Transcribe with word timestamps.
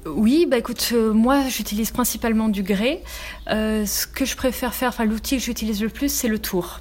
Oui, 0.05 0.47
bah 0.49 0.57
écoute, 0.57 0.89
euh, 0.93 1.13
moi 1.13 1.41
j'utilise 1.47 1.91
principalement 1.91 2.49
du 2.49 2.63
grès. 2.63 3.03
Euh, 3.49 3.85
ce 3.85 4.07
que 4.07 4.25
je 4.25 4.35
préfère 4.35 4.73
faire, 4.73 4.89
enfin 4.89 5.05
l'outil 5.05 5.37
que 5.37 5.43
j'utilise 5.43 5.81
le 5.81 5.89
plus, 5.89 6.09
c'est 6.09 6.27
le 6.27 6.39
tour. 6.39 6.79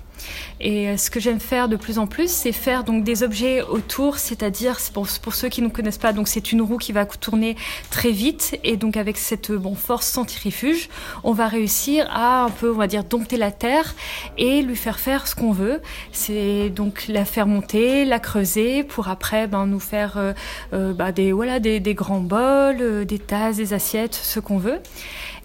Et 0.60 0.88
euh, 0.88 0.96
ce 0.96 1.10
que 1.10 1.20
j'aime 1.20 1.40
faire 1.40 1.68
de 1.68 1.76
plus 1.76 1.98
en 1.98 2.06
plus, 2.06 2.30
c'est 2.30 2.52
faire 2.52 2.84
donc 2.84 3.04
des 3.04 3.22
objets 3.22 3.62
autour, 3.62 4.18
c'est-à-dire 4.18 4.78
pour, 4.92 5.06
pour 5.22 5.34
ceux 5.34 5.48
qui 5.48 5.62
ne 5.62 5.68
connaissent 5.68 5.98
pas, 5.98 6.12
donc 6.12 6.28
c'est 6.28 6.52
une 6.52 6.62
roue 6.62 6.78
qui 6.78 6.92
va 6.92 7.06
tourner 7.06 7.56
très 7.90 8.10
vite 8.10 8.58
et 8.64 8.76
donc 8.76 8.96
avec 8.96 9.16
cette 9.16 9.52
bon 9.52 9.74
force 9.74 10.06
centrifuge, 10.06 10.88
on 11.24 11.32
va 11.32 11.48
réussir 11.48 12.08
à 12.10 12.44
un 12.44 12.50
peu, 12.50 12.70
on 12.70 12.76
va 12.76 12.86
dire, 12.86 13.04
dompter 13.04 13.36
la 13.36 13.52
terre 13.52 13.94
et 14.38 14.62
lui 14.62 14.76
faire 14.76 14.98
faire 14.98 15.26
ce 15.26 15.34
qu'on 15.34 15.52
veut. 15.52 15.80
C'est 16.12 16.70
donc 16.70 17.06
la 17.08 17.24
faire 17.24 17.46
monter, 17.46 18.04
la 18.04 18.18
creuser 18.18 18.84
pour 18.84 19.08
après 19.08 19.46
ben, 19.46 19.66
nous 19.66 19.80
faire 19.80 20.16
euh, 20.16 20.32
euh, 20.72 20.92
bah, 20.92 21.12
des 21.12 21.32
voilà 21.32 21.60
des, 21.60 21.80
grands 21.94 22.20
bols, 22.20 22.78
euh, 22.80 23.04
des 23.04 23.18
tasses, 23.18 23.56
des 23.56 23.72
assiettes, 23.72 24.14
ce 24.14 24.40
qu'on 24.40 24.58
veut. 24.58 24.80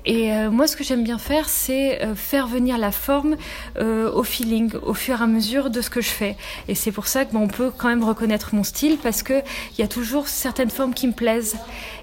Et 0.06 0.32
euh, 0.32 0.52
moi, 0.52 0.68
ce 0.68 0.76
que 0.76 0.84
j'aime 0.84 1.04
bien 1.04 1.18
faire, 1.18 1.50
c'est 1.50 2.04
euh, 2.04 2.16
faire 2.16 2.48
venir 2.48 2.78
la 2.78 2.92
forme 2.92 3.38
euh, 3.78 4.12
au 4.12 4.24
feeling, 4.24 4.72
au 4.84 4.94
fur 4.94 5.20
et 5.20 5.24
à 5.24 5.28
mesure 5.28 5.70
de 5.70 5.82
ce 5.82 5.90
que 5.90 6.02
je 6.02 6.10
fais. 6.10 6.36
Et 6.68 6.76
c'est 6.76 6.92
pour 6.92 7.08
ça 7.08 7.26
que 7.26 7.34
bon, 7.34 7.42
on 7.42 7.48
peut 7.48 7.72
quand 7.76 7.88
même 7.88 8.04
reconnaître 8.04 8.54
mon 8.54 8.64
style 8.64 8.98
parce 9.02 9.24
que 9.24 9.42
il 9.78 9.82
y 9.82 9.84
a 9.84 9.88
toujours 9.88 10.28
certaines 10.28 10.70
formes 10.70 10.94
qui 10.94 11.08
me 11.08 11.14
plaisent. 11.14 11.58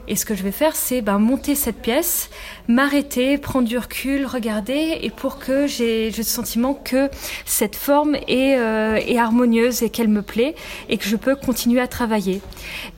Et 0.08 0.16
ce 0.16 0.24
que 0.24 0.34
je 0.34 0.42
vais 0.42 0.52
faire, 0.52 0.74
c'est 0.74 1.00
ben, 1.00 1.18
monter 1.18 1.54
cette 1.54 1.80
pièce, 1.80 2.28
m'arrêter, 2.66 3.38
prendre 3.38 3.68
du 3.68 3.78
recul, 3.78 4.26
regarder, 4.26 4.98
et 5.00 5.10
pour 5.10 5.38
que 5.38 5.68
j'ai 5.68 6.10
le 6.10 6.22
sentiment 6.24 6.74
que 6.74 7.08
cette 7.44 7.76
forme 7.76 8.16
est, 8.26 8.56
euh, 8.58 8.96
est 8.96 9.18
harmonieuse 9.18 9.82
et 9.82 9.90
qu'elle 9.90 10.08
me 10.08 10.22
plaît, 10.22 10.56
et 10.88 10.98
que 10.98 11.04
je 11.04 11.16
peux 11.16 11.36
continuer 11.36 11.80
à 11.80 11.86
travailler. 11.86 12.40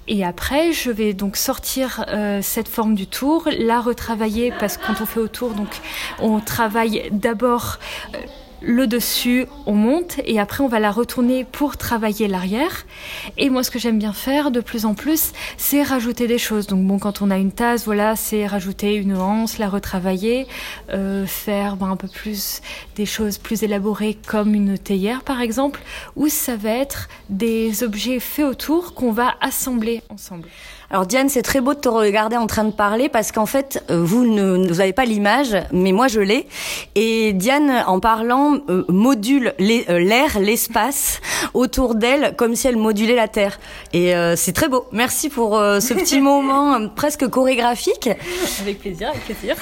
Et 0.09 0.25
après, 0.25 0.73
je 0.73 0.91
vais 0.91 1.13
donc 1.13 1.37
sortir 1.37 2.05
euh, 2.09 2.41
cette 2.43 2.69
forme 2.69 2.95
du 2.95 3.07
tour, 3.07 3.49
la 3.59 3.81
retravailler, 3.81 4.53
parce 4.59 4.77
que 4.79 4.87
quand 4.95 5.03
on 5.03 5.07
fait 5.07 5.21
au 5.21 5.29
tour, 5.29 5.55
donc 5.55 5.81
on 6.21 6.41
travaille 6.41 7.09
d'abord... 7.11 7.79
Euh, 8.15 8.19
le 8.67 8.87
dessus, 8.87 9.45
on 9.67 9.75
monte 9.75 10.21
et 10.25 10.41
après 10.41 10.65
on 10.65 10.69
va 10.69 10.81
la 10.81 10.91
retourner 10.91 11.45
pour 11.45 11.77
travailler 11.77 12.29
l'arrière. 12.29 12.87
Et 13.37 13.51
moi, 13.51 13.63
ce 13.63 13.71
que 13.71 13.79
j'aime 13.79 13.99
bien 13.99 14.15
faire 14.15 14.51
de 14.51 14.61
plus 14.61 14.87
en 14.87 14.95
plus, 14.95 15.33
c'est 15.59 15.83
rajouter 15.83 16.27
des 16.27 16.39
choses. 16.39 16.67
Donc 16.67 16.83
bon, 16.87 16.99
quand 16.99 17.21
on 17.21 17.31
a 17.31 17.37
une 17.37 17.53
tasse, 17.53 17.85
voilà, 17.85 18.17
c'est 18.17 18.47
rajouter 18.47 18.95
une 18.95 19.17
anse, 19.17 19.59
la 19.59 19.69
retravailler, 19.69 20.47
euh, 20.89 21.27
faire 21.27 21.77
ben, 21.77 21.91
un 21.91 21.97
peu 21.97 22.09
plus 22.09 22.63
des 22.97 23.05
choses 23.05 23.37
plus 23.37 23.65
élaborées 23.65 24.17
comme 24.27 24.55
une 24.55 24.79
théière 24.79 25.25
par 25.25 25.43
exemple, 25.43 25.83
ou 26.17 26.29
ça 26.29 26.57
va 26.57 26.71
être 26.71 27.11
des 27.29 27.83
objets 27.83 28.19
faits 28.19 28.47
autour 28.47 28.95
qu'on 28.95 29.13
va 29.13 29.35
assembler 29.43 30.03
ensemble. 30.09 30.49
Alors 30.95 31.07
Diane, 31.07 31.29
c'est 31.29 31.43
très 31.43 31.61
beau 31.61 31.75
de 31.75 31.81
te 31.81 31.89
regarder 31.89 32.37
en 32.37 32.47
train 32.47 32.63
de 32.63 32.71
parler 32.71 33.09
parce 33.09 33.33
qu'en 33.33 33.47
fait, 33.47 33.83
euh, 33.91 34.05
vous 34.05 34.25
ne 34.25 34.69
vous 34.69 34.81
avez 34.81 34.93
pas 34.93 35.05
l'image, 35.05 35.57
mais 35.73 35.91
moi 35.91 36.07
je 36.07 36.21
l'ai. 36.21 36.47
Et 36.95 37.33
Diane, 37.33 37.83
en 37.89 37.99
parlant, 37.99 38.59
euh, 38.69 38.85
module 38.89 39.55
euh, 39.61 39.99
l'air, 39.99 40.39
l'espace 40.39 41.21
autour 41.53 41.97
d'elle 41.97 42.37
comme 42.37 42.55
si 42.55 42.69
elle 42.69 42.77
modulait 42.77 43.17
la 43.17 43.27
terre. 43.27 43.59
Et 43.93 44.15
euh, 44.15 44.37
c'est 44.37 44.53
très 44.53 44.69
beau. 44.69 44.87
Merci 44.93 45.31
pour 45.31 45.59
euh, 45.59 45.81
ce 45.81 45.95
petit 45.95 46.21
moment 46.21 46.79
presque 46.95 47.27
chorégraphique. 47.27 48.09
Avec 48.61 48.79
plaisir, 48.79 49.09
avec 49.09 49.25
plaisir. 49.25 49.57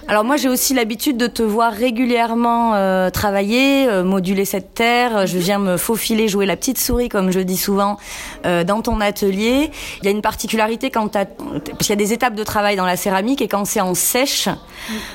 Alors 0.08 0.24
moi, 0.24 0.36
j'ai 0.36 0.48
aussi 0.48 0.74
l'habitude 0.74 1.16
de 1.16 1.28
te 1.28 1.44
voir 1.44 1.72
régulièrement 1.72 2.72
travailler, 3.12 3.86
moduler 4.02 4.44
cette 4.44 4.74
terre. 4.74 5.28
Je 5.28 5.38
viens 5.38 5.60
me 5.60 5.76
faufiler, 5.76 6.26
jouer 6.26 6.46
la 6.46 6.56
petite 6.56 6.78
souris, 6.78 7.08
comme 7.08 7.30
je 7.30 7.38
dis 7.38 7.56
souvent, 7.56 7.96
dans 8.42 8.82
ton 8.82 9.00
atelier. 9.00 9.70
Il 10.00 10.06
y 10.06 10.08
a 10.08 10.10
une 10.10 10.22
particularité 10.22 10.63
quand 10.90 11.08
parce 11.08 11.78
qu'il 11.78 11.90
y 11.90 11.92
a 11.92 11.96
des 11.96 12.12
étapes 12.12 12.34
de 12.34 12.44
travail 12.44 12.76
dans 12.76 12.84
la 12.84 12.96
céramique 12.96 13.40
et 13.40 13.48
quand 13.48 13.64
c'est 13.64 13.80
en 13.80 13.94
sèche, 13.94 14.48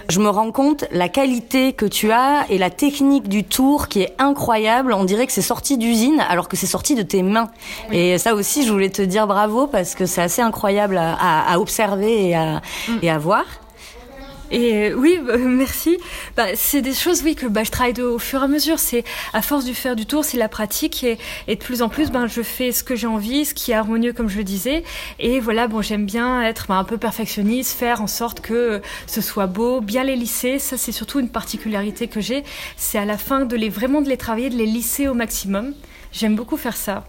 je 0.09 0.19
me 0.19 0.29
rends 0.29 0.51
compte 0.51 0.85
la 0.91 1.09
qualité 1.09 1.73
que 1.73 1.85
tu 1.85 2.11
as 2.11 2.45
et 2.49 2.57
la 2.57 2.69
technique 2.69 3.27
du 3.27 3.43
tour 3.43 3.87
qui 3.87 4.01
est 4.01 4.13
incroyable. 4.19 4.93
On 4.93 5.05
dirait 5.05 5.27
que 5.27 5.33
c'est 5.33 5.41
sorti 5.41 5.77
d'usine 5.77 6.23
alors 6.29 6.47
que 6.47 6.57
c'est 6.57 6.67
sorti 6.67 6.95
de 6.95 7.01
tes 7.01 7.23
mains. 7.23 7.49
Et 7.91 8.17
ça 8.17 8.33
aussi, 8.33 8.65
je 8.65 8.71
voulais 8.71 8.89
te 8.89 9.01
dire 9.01 9.27
bravo 9.27 9.67
parce 9.67 9.95
que 9.95 10.05
c'est 10.05 10.21
assez 10.21 10.41
incroyable 10.41 10.97
à, 10.97 11.13
à, 11.13 11.53
à 11.53 11.59
observer 11.59 12.29
et 12.29 12.35
à, 12.35 12.61
mm. 12.87 12.99
et 13.01 13.09
à 13.09 13.17
voir. 13.17 13.45
Et 14.51 14.89
euh, 14.89 14.93
oui, 14.95 15.19
bah, 15.25 15.37
merci. 15.37 15.97
Bah, 16.35 16.55
c'est 16.55 16.81
des 16.81 16.93
choses, 16.93 17.21
oui, 17.23 17.35
que 17.35 17.45
bah, 17.45 17.63
je 17.63 17.71
travaille 17.71 17.93
de, 17.93 18.03
au 18.03 18.19
fur 18.19 18.41
et 18.41 18.43
à 18.43 18.47
mesure. 18.47 18.79
C'est 18.79 19.03
à 19.33 19.41
force 19.41 19.65
du 19.65 19.73
faire 19.73 19.95
du 19.95 20.05
tour, 20.05 20.25
c'est 20.25 20.37
la 20.37 20.49
pratique 20.49 21.03
et, 21.03 21.17
et, 21.47 21.55
de 21.55 21.63
plus 21.63 21.81
en 21.81 21.89
plus, 21.89 22.11
ben, 22.11 22.27
je 22.27 22.41
fais 22.41 22.71
ce 22.71 22.83
que 22.83 22.95
j'ai 22.95 23.07
envie, 23.07 23.45
ce 23.45 23.53
qui 23.53 23.71
est 23.71 23.75
harmonieux, 23.75 24.13
comme 24.13 24.29
je 24.29 24.37
le 24.37 24.43
disais. 24.43 24.83
Et 25.19 25.39
voilà, 25.39 25.67
bon, 25.67 25.81
j'aime 25.81 26.05
bien 26.05 26.41
être 26.43 26.67
ben, 26.67 26.77
un 26.77 26.83
peu 26.83 26.97
perfectionniste, 26.97 27.77
faire 27.77 28.01
en 28.01 28.07
sorte 28.07 28.41
que 28.41 28.81
ce 29.07 29.21
soit 29.21 29.47
beau, 29.47 29.81
bien 29.81 30.03
les 30.03 30.15
lisser. 30.15 30.59
Ça, 30.59 30.77
c'est 30.77 30.91
surtout 30.91 31.19
une 31.19 31.29
particularité 31.29 32.07
que 32.07 32.21
j'ai. 32.21 32.43
C'est 32.77 32.97
à 32.97 33.05
la 33.05 33.17
fin 33.17 33.45
de 33.45 33.55
les 33.55 33.69
vraiment 33.69 34.01
de 34.01 34.09
les 34.09 34.17
travailler, 34.17 34.49
de 34.49 34.57
les 34.57 34.65
lisser 34.65 35.07
au 35.07 35.13
maximum. 35.13 35.73
J'aime 36.11 36.35
beaucoup 36.35 36.57
faire 36.57 36.75
ça. 36.75 37.03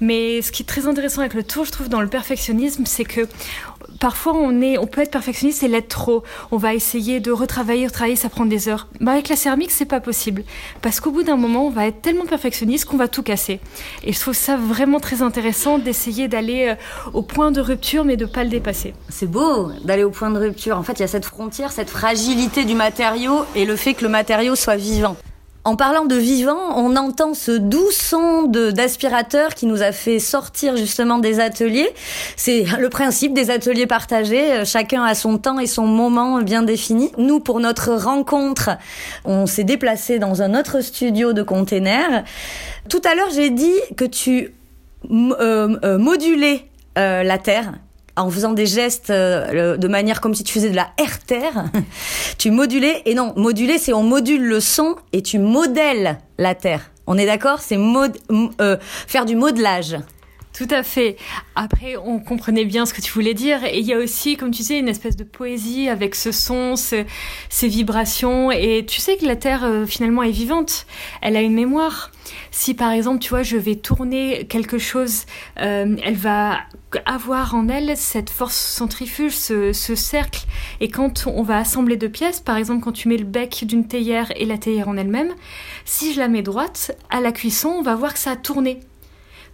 Mais 0.00 0.40
ce 0.42 0.52
qui 0.52 0.62
est 0.62 0.66
très 0.66 0.86
intéressant 0.86 1.20
avec 1.20 1.34
le 1.34 1.42
tour, 1.42 1.64
je 1.64 1.72
trouve, 1.72 1.88
dans 1.88 2.00
le 2.00 2.08
perfectionnisme, 2.08 2.84
c'est 2.86 3.04
que 3.04 3.26
parfois 3.98 4.34
on 4.34 4.60
est, 4.60 4.78
on 4.78 4.86
peut 4.86 5.00
être 5.00 5.10
perfectionniste 5.10 5.62
et 5.62 5.68
l'être 5.68 5.88
trop. 5.88 6.22
On 6.50 6.56
va 6.56 6.74
essayer 6.74 7.20
de 7.20 7.30
retravailler, 7.30 7.86
retravailler, 7.86 8.16
ça 8.16 8.28
prend 8.28 8.46
des 8.46 8.68
heures. 8.68 8.88
Bah 9.00 9.12
avec 9.12 9.28
la 9.28 9.36
céramique, 9.36 9.70
c'est 9.70 9.84
pas 9.84 10.00
possible, 10.00 10.44
parce 10.82 11.00
qu'au 11.00 11.10
bout 11.10 11.22
d'un 11.22 11.36
moment, 11.36 11.66
on 11.66 11.70
va 11.70 11.86
être 11.86 12.00
tellement 12.00 12.26
perfectionniste 12.26 12.84
qu'on 12.84 12.96
va 12.96 13.08
tout 13.08 13.22
casser. 13.22 13.60
Et 14.04 14.12
je 14.12 14.20
trouve 14.20 14.34
ça 14.34 14.56
vraiment 14.56 15.00
très 15.00 15.22
intéressant 15.22 15.78
d'essayer 15.78 16.28
d'aller 16.28 16.68
euh, 16.68 16.74
au 17.12 17.22
point 17.22 17.50
de 17.50 17.60
rupture, 17.60 18.04
mais 18.04 18.16
de 18.16 18.26
pas 18.26 18.44
le 18.44 18.50
dépasser. 18.50 18.94
C'est 19.08 19.30
beau 19.30 19.70
d'aller 19.84 20.04
au 20.04 20.10
point 20.10 20.30
de 20.30 20.38
rupture. 20.38 20.78
En 20.78 20.82
fait, 20.82 20.94
il 20.94 21.00
y 21.00 21.04
a 21.04 21.08
cette 21.08 21.24
frontière, 21.24 21.72
cette 21.72 21.90
fragilité 21.90 22.64
du 22.64 22.74
matériau 22.74 23.44
et 23.54 23.64
le 23.64 23.76
fait 23.76 23.94
que 23.94 24.04
le 24.04 24.10
matériau 24.10 24.54
soit 24.54 24.76
vivant. 24.76 25.16
En 25.66 25.76
parlant 25.76 26.04
de 26.04 26.14
vivant, 26.14 26.76
on 26.76 26.94
entend 26.94 27.32
ce 27.32 27.50
doux 27.50 27.90
son 27.90 28.42
d'aspirateur 28.42 29.54
qui 29.54 29.64
nous 29.64 29.82
a 29.82 29.92
fait 29.92 30.18
sortir 30.18 30.76
justement 30.76 31.18
des 31.18 31.40
ateliers. 31.40 31.88
C'est 32.36 32.66
le 32.78 32.90
principe 32.90 33.32
des 33.32 33.50
ateliers 33.50 33.86
partagés. 33.86 34.52
Euh, 34.52 34.64
chacun 34.66 35.02
a 35.04 35.14
son 35.14 35.38
temps 35.38 35.58
et 35.58 35.66
son 35.66 35.86
moment 35.86 36.42
bien 36.42 36.62
défini. 36.62 37.12
Nous, 37.16 37.40
pour 37.40 37.60
notre 37.60 37.94
rencontre, 37.94 38.76
on 39.24 39.46
s'est 39.46 39.64
déplacé 39.64 40.18
dans 40.18 40.42
un 40.42 40.54
autre 40.54 40.82
studio 40.82 41.32
de 41.32 41.42
containers. 41.42 42.24
Tout 42.90 43.00
à 43.02 43.14
l'heure, 43.14 43.30
j'ai 43.34 43.48
dit 43.48 43.80
que 43.96 44.04
tu 44.04 44.52
euh, 45.10 45.78
euh, 45.82 45.96
modulais 45.96 46.68
la 46.96 47.38
terre 47.38 47.72
en 48.16 48.30
faisant 48.30 48.52
des 48.52 48.66
gestes 48.66 49.10
euh, 49.10 49.76
de 49.76 49.88
manière 49.88 50.20
comme 50.20 50.34
si 50.34 50.44
tu 50.44 50.52
faisais 50.52 50.70
de 50.70 50.76
la 50.76 50.90
air-terre, 50.98 51.64
tu 52.38 52.50
modulais, 52.50 53.02
et 53.06 53.14
non, 53.14 53.32
moduler, 53.36 53.78
c'est 53.78 53.92
on 53.92 54.02
module 54.02 54.42
le 54.42 54.60
son 54.60 54.96
et 55.12 55.22
tu 55.22 55.38
modèles 55.38 56.18
la 56.38 56.54
terre. 56.54 56.90
On 57.06 57.18
est 57.18 57.26
d'accord? 57.26 57.60
C'est 57.60 57.78
euh, 57.78 58.76
faire 58.80 59.24
du 59.26 59.36
modelage. 59.36 59.96
Tout 60.56 60.68
à 60.70 60.84
fait. 60.84 61.16
Après, 61.56 61.96
on 61.96 62.20
comprenait 62.20 62.64
bien 62.64 62.86
ce 62.86 62.94
que 62.94 63.00
tu 63.00 63.12
voulais 63.12 63.34
dire. 63.34 63.64
Et 63.64 63.80
il 63.80 63.86
y 63.86 63.92
a 63.92 63.98
aussi, 63.98 64.36
comme 64.36 64.52
tu 64.52 64.62
sais, 64.62 64.78
une 64.78 64.88
espèce 64.88 65.16
de 65.16 65.24
poésie 65.24 65.88
avec 65.88 66.14
ce 66.14 66.30
son, 66.30 66.76
ces 66.76 67.68
vibrations. 67.68 68.52
Et 68.52 68.84
tu 68.86 69.00
sais 69.00 69.16
que 69.16 69.26
la 69.26 69.34
Terre, 69.34 69.64
euh, 69.64 69.84
finalement, 69.84 70.22
est 70.22 70.30
vivante. 70.30 70.86
Elle 71.22 71.36
a 71.36 71.40
une 71.40 71.54
mémoire. 71.54 72.12
Si, 72.52 72.74
par 72.74 72.92
exemple, 72.92 73.18
tu 73.18 73.30
vois, 73.30 73.42
je 73.42 73.56
vais 73.56 73.74
tourner 73.74 74.46
quelque 74.46 74.78
chose, 74.78 75.24
euh, 75.60 75.96
elle 76.04 76.14
va 76.14 76.60
avoir 77.04 77.56
en 77.56 77.68
elle 77.68 77.96
cette 77.96 78.30
force 78.30 78.56
centrifuge, 78.56 79.32
ce, 79.32 79.72
ce, 79.72 79.96
cercle. 79.96 80.46
Et 80.80 80.88
quand 80.88 81.26
on 81.26 81.42
va 81.42 81.58
assembler 81.58 81.96
deux 81.96 82.08
pièces, 82.08 82.38
par 82.38 82.56
exemple, 82.56 82.84
quand 82.84 82.92
tu 82.92 83.08
mets 83.08 83.16
le 83.16 83.24
bec 83.24 83.64
d'une 83.66 83.88
théière 83.88 84.32
et 84.36 84.44
la 84.44 84.56
théière 84.56 84.86
en 84.86 84.96
elle-même, 84.96 85.32
si 85.84 86.14
je 86.14 86.20
la 86.20 86.28
mets 86.28 86.42
droite, 86.42 86.96
à 87.10 87.20
la 87.20 87.32
cuisson, 87.32 87.70
on 87.70 87.82
va 87.82 87.96
voir 87.96 88.12
que 88.14 88.20
ça 88.20 88.30
a 88.30 88.36
tourné. 88.36 88.78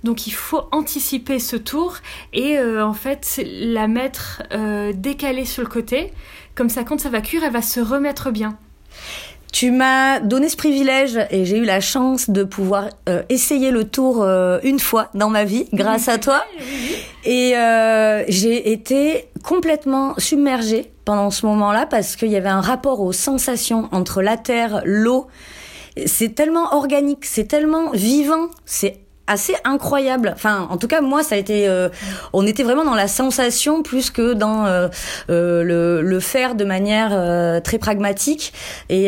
Donc 0.04 0.26
il 0.26 0.32
faut 0.32 0.62
anticiper 0.72 1.38
ce 1.38 1.56
tour 1.56 1.96
et 2.32 2.58
euh, 2.58 2.84
en 2.84 2.94
fait 2.94 3.40
la 3.44 3.88
mettre 3.88 4.42
euh, 4.52 4.92
décalée 4.94 5.44
sur 5.44 5.62
le 5.62 5.68
côté. 5.68 6.12
Comme 6.54 6.68
ça, 6.68 6.84
quand 6.84 7.00
ça 7.00 7.08
va 7.08 7.20
cuire, 7.20 7.42
elle 7.44 7.52
va 7.52 7.62
se 7.62 7.80
remettre 7.80 8.30
bien. 8.30 8.56
Tu 9.52 9.72
m'as 9.72 10.20
donné 10.20 10.48
ce 10.48 10.56
privilège 10.56 11.18
et 11.30 11.44
j'ai 11.44 11.58
eu 11.58 11.64
la 11.64 11.80
chance 11.80 12.30
de 12.30 12.44
pouvoir 12.44 12.88
euh, 13.08 13.22
essayer 13.28 13.72
le 13.72 13.84
tour 13.84 14.24
une 14.62 14.78
fois 14.78 15.08
dans 15.14 15.28
ma 15.28 15.44
vie 15.44 15.66
grâce 15.72 16.08
à 16.08 16.18
toi. 16.18 16.44
Et 17.24 17.54
j'ai 18.28 18.72
été 18.72 19.28
complètement 19.42 20.14
submergée 20.18 20.92
pendant 21.04 21.30
ce 21.30 21.46
moment-là 21.46 21.86
parce 21.86 22.14
qu'il 22.14 22.28
y 22.28 22.36
avait 22.36 22.48
un 22.48 22.60
rapport 22.60 23.00
aux 23.00 23.12
sensations 23.12 23.88
entre 23.90 24.22
la 24.22 24.36
terre, 24.36 24.82
l'eau. 24.84 25.26
C'est 26.06 26.36
tellement 26.36 26.72
organique, 26.74 27.24
c'est 27.24 27.46
tellement 27.46 27.90
vivant, 27.90 28.48
c'est 28.64 28.99
assez 29.30 29.54
incroyable. 29.64 30.32
Enfin, 30.34 30.66
en 30.70 30.76
tout 30.76 30.88
cas, 30.88 31.00
moi, 31.00 31.22
ça 31.22 31.36
a 31.36 31.38
été, 31.38 31.68
euh, 31.68 31.88
on 32.32 32.46
était 32.46 32.64
vraiment 32.64 32.84
dans 32.84 32.96
la 32.96 33.06
sensation 33.06 33.82
plus 33.82 34.10
que 34.10 34.32
dans 34.34 34.66
euh, 34.66 34.88
euh, 35.30 35.62
le, 35.62 36.02
le, 36.02 36.20
faire 36.20 36.56
de 36.56 36.64
manière 36.64 37.62
très 37.62 37.78
pragmatique. 37.78 38.52
Et 38.88 39.06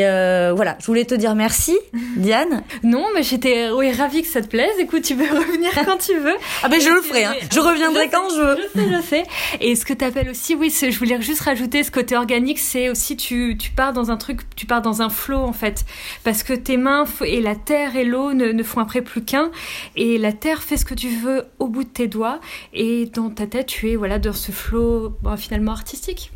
voilà, 0.54 0.76
je 0.80 0.86
voulais 0.86 1.04
te 1.04 1.14
dire 1.14 1.34
merci, 1.34 1.76
Diane. 2.16 2.62
Non, 2.84 3.06
mais 3.14 3.22
j'étais 3.22 3.70
oui, 3.70 3.92
ravie 3.92 4.22
que 4.22 4.28
ça 4.28 4.40
te 4.40 4.46
plaise. 4.46 4.70
Écoute, 4.78 5.02
tu 5.02 5.16
peux 5.16 5.24
revenir 5.36 5.70
quand 5.84 5.98
tu 5.98 6.16
veux. 6.16 6.36
ah 6.62 6.69
ben 6.69 6.80
je 6.80 6.88
le 6.88 7.02
ferai. 7.02 7.24
Hein. 7.24 7.34
Je 7.52 7.60
reviendrai 7.60 8.08
quand 8.08 8.28
je 8.30 8.40
veux. 8.40 8.56
Je 8.74 8.80
sais, 8.80 8.88
je 8.96 9.02
sais. 9.02 9.22
Et 9.60 9.74
ce 9.74 9.84
que 9.84 9.92
tu 9.92 10.04
appelles 10.04 10.30
aussi, 10.30 10.54
oui, 10.54 10.70
je 10.70 10.96
voulais 10.98 11.20
juste 11.20 11.40
rajouter 11.40 11.82
ce 11.82 11.90
côté 11.90 12.16
organique, 12.16 12.60
c'est 12.60 12.88
aussi 12.88 13.16
tu 13.16 13.56
tu 13.58 13.70
pars 13.72 13.92
dans 13.92 14.10
un 14.10 14.16
truc, 14.16 14.40
tu 14.54 14.66
pars 14.66 14.82
dans 14.82 15.02
un 15.02 15.08
flot 15.08 15.42
en 15.42 15.52
fait, 15.52 15.84
parce 16.22 16.42
que 16.44 16.52
tes 16.52 16.76
mains 16.76 17.04
et 17.24 17.40
la 17.40 17.56
terre 17.56 17.96
et 17.96 18.04
l'eau 18.04 18.32
ne, 18.32 18.52
ne 18.52 18.62
font 18.62 18.80
après 18.80 19.02
plus 19.02 19.24
qu'un. 19.24 19.50
Et 19.96 20.12
et 20.12 20.19
la 20.19 20.32
terre 20.32 20.62
fait 20.62 20.76
ce 20.76 20.85
que 20.85 20.94
tu 20.94 21.09
veux 21.09 21.47
au 21.59 21.69
bout 21.69 21.85
de 21.85 21.88
tes 21.88 22.06
doigts 22.06 22.41
et 22.75 23.06
dans 23.06 23.31
ta 23.31 23.47
tête 23.47 23.67
tu 23.67 23.91
es 23.91 23.97
voilà 23.97 24.19
dans 24.19 24.32
ce 24.32 24.53
flot 24.53 25.17
finalement 25.37 25.73
artistique 25.73 26.32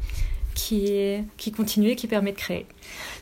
qui 0.55 1.19
qui 1.37 1.53
continue 1.53 1.91
et 1.91 1.97
qui 1.97 2.07
permet 2.07 2.33
de 2.33 2.39
créer. 2.39 2.67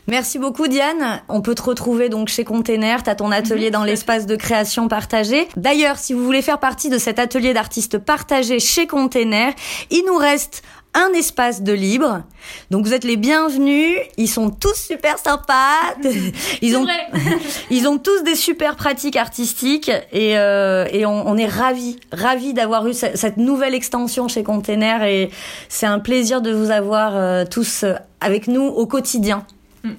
Merci 0.07 0.39
beaucoup 0.39 0.67
Diane. 0.67 1.21
On 1.27 1.41
peut 1.41 1.55
te 1.55 1.63
retrouver 1.63 2.09
donc 2.09 2.29
chez 2.29 2.45
Container, 2.45 3.03
tu 3.03 3.09
as 3.09 3.15
ton 3.15 3.31
atelier 3.31 3.67
mhm, 3.67 3.73
dans 3.73 3.83
l'espace 3.83 4.25
de 4.25 4.35
création 4.35 4.87
partagé. 4.87 5.47
D'ailleurs, 5.57 5.97
si 5.97 6.13
vous 6.13 6.23
voulez 6.23 6.41
faire 6.41 6.59
partie 6.59 6.89
de 6.89 6.97
cet 6.97 7.19
atelier 7.19 7.53
d'artistes 7.53 7.97
partagés 7.97 8.59
chez 8.59 8.87
Container, 8.87 9.53
il 9.89 10.03
nous 10.07 10.17
reste 10.17 10.63
un 10.95 11.13
espace 11.13 11.61
de 11.61 11.73
libre. 11.73 12.23
Donc 12.71 12.85
vous 12.85 12.93
êtes 12.93 13.03
les 13.03 13.17
bienvenus. 13.17 13.97
Ils 14.17 14.27
sont 14.27 14.49
tous 14.49 14.75
super 14.75 15.19
sympas. 15.19 15.95
Ils 16.61 16.75
ont, 16.77 16.87
ils 17.69 17.87
ont 17.87 17.97
tous 17.97 18.23
des 18.23 18.35
super 18.35 18.75
pratiques 18.75 19.15
artistiques 19.15 19.91
et, 20.11 20.37
euh, 20.37 20.87
et 20.91 21.05
on, 21.05 21.27
on, 21.27 21.37
est 21.37 21.45
ravis, 21.45 21.99
ravis 22.11 22.53
d'avoir 22.53 22.87
eu 22.87 22.93
cette, 22.93 23.37
nouvelle 23.37 23.75
extension 23.75 24.27
chez 24.27 24.43
Container 24.43 25.03
et 25.03 25.29
c'est 25.69 25.85
un 25.85 25.99
plaisir 25.99 26.41
de 26.41 26.51
vous 26.51 26.71
avoir 26.71 27.15
euh, 27.15 27.45
tous 27.45 27.85
avec 28.21 28.47
nous 28.47 28.63
au 28.63 28.87
quotidien. 28.87 29.45
Mm. 29.83 29.91